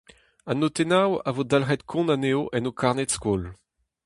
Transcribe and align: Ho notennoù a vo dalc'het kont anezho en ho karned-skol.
Ho 0.47 0.51
notennoù 0.59 1.11
a 1.27 1.29
vo 1.35 1.43
dalc'het 1.51 1.81
kont 1.91 2.11
anezho 2.15 2.43
en 2.55 2.65
ho 2.67 2.71
karned-skol. 2.79 3.41